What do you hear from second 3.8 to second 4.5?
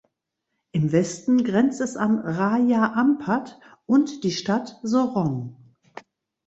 und die